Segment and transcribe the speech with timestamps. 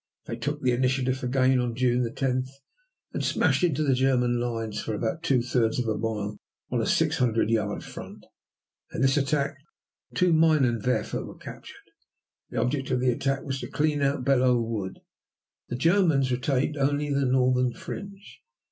[0.25, 2.45] They took the initiative again on June 10
[3.13, 6.39] and smashed into the German lines for about two thirds of a mile
[6.71, 8.25] on a 600 yard front.
[8.91, 9.57] In this attack
[10.15, 11.91] two minenwerfer were captured.
[12.49, 15.01] The object of the attack was to clean out Belleau Wood.
[15.69, 18.41] The Germans retained only the northern fringe.